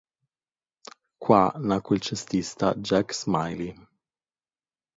[1.23, 3.71] Qua nacque il cestista Jack Smiley.